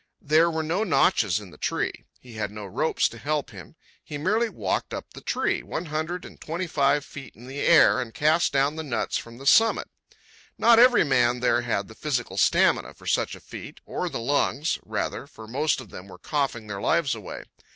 There 0.23 0.49
were 0.49 0.63
no 0.63 0.83
notches 0.83 1.39
in 1.39 1.51
the 1.51 1.59
tree. 1.59 2.05
He 2.19 2.33
had 2.33 2.49
no 2.49 2.65
ropes 2.65 3.07
to 3.09 3.19
help 3.19 3.51
him. 3.51 3.75
He 4.03 4.17
merely 4.17 4.49
walked 4.49 4.95
up 4.95 5.13
the 5.13 5.21
tree, 5.21 5.61
one 5.61 5.85
hundred 5.85 6.25
and 6.25 6.41
twenty 6.41 6.65
five 6.65 7.05
feet 7.05 7.35
in 7.35 7.45
the 7.45 7.59
air, 7.59 8.01
and 8.01 8.11
cast 8.11 8.51
down 8.51 8.77
the 8.77 8.83
nuts 8.83 9.17
from 9.19 9.37
the 9.37 9.45
summit. 9.45 9.87
Not 10.57 10.79
every 10.79 11.03
man 11.03 11.39
there 11.39 11.61
had 11.61 11.87
the 11.87 11.93
physical 11.93 12.37
stamina 12.39 12.95
for 12.95 13.05
such 13.05 13.35
a 13.35 13.39
feat, 13.39 13.79
or 13.85 14.09
the 14.09 14.17
lungs, 14.19 14.79
rather, 14.83 15.27
for 15.27 15.45
most 15.47 15.79
of 15.79 15.91
them 15.91 16.07
were 16.07 16.17
coughing 16.17 16.65
their 16.65 16.81
lives 16.81 17.13
away. 17.13 17.43